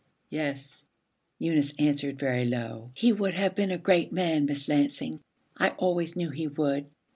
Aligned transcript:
'Yes,' 0.31 0.87
Eunice 1.37 1.75
answered 1.77 2.17
very 2.17 2.43
low. 2.45 2.89
'He 2.95 3.13
would 3.13 3.35
have 3.35 3.53
been 3.53 3.69
a 3.69 3.77
great 3.77 4.11
man, 4.11 4.47
Miss 4.47 4.67
Lansing. 4.67 5.19
I 5.55 5.69
always 5.77 6.15
knew 6.15 6.31
he 6.31 6.47
would.' 6.47 6.87